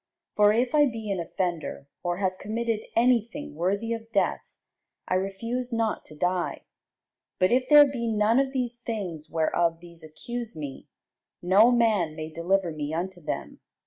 [0.35, 4.41] For if I be an offender, or have committed any thing worthy of death,
[5.07, 6.63] I refuse not to die:
[7.37, 10.87] but if there be none of these things whereof these accuse me,
[11.43, 13.59] no man may deliver me unto them.